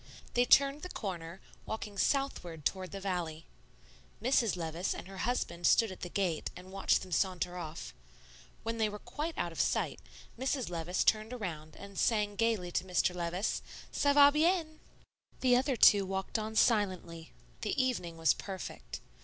They 0.33 0.45
turned 0.45 0.81
the 0.81 0.89
corner, 0.89 1.41
walking 1.67 1.95
southward 1.99 2.65
toward 2.65 2.89
the 2.91 2.99
valley. 2.99 3.45
Mrs. 4.19 4.55
Levice 4.57 4.95
and 4.95 5.07
her 5.07 5.19
husband 5.29 5.67
stood 5.67 5.91
at 5.91 5.99
the 6.01 6.09
gate 6.09 6.49
and 6.55 6.71
watched 6.71 7.03
them 7.03 7.11
saunter 7.11 7.55
off. 7.55 7.93
When 8.63 8.79
they 8.79 8.89
were 8.89 8.97
quite 8.97 9.37
out 9.37 9.51
of 9.51 9.59
sight, 9.61 9.99
Mrs. 10.39 10.71
Levice 10.71 11.03
turned 11.03 11.33
around 11.33 11.75
and 11.75 11.99
sang 11.99 12.35
gayly 12.35 12.71
to 12.71 12.83
Mr. 12.83 13.13
Levice, 13.13 13.61
"'Ca 13.93 14.13
va 14.13 14.31
bien!'" 14.31 14.79
The 15.41 15.55
other 15.55 15.75
two 15.75 16.03
walked 16.07 16.39
on 16.39 16.55
silently. 16.55 17.31
The 17.61 17.79
evening 17.79 18.17
was 18.17 18.33
perfect. 18.33 19.01